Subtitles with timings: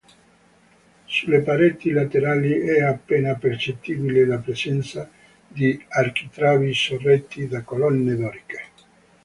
[1.05, 5.07] Sulle pareti laterali è appena percettibile la presenza
[5.47, 8.61] di architravi sorretti da colonne doriche.